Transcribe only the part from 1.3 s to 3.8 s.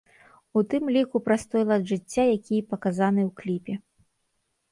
той лад жыцця, які і паказаны ў кліпе.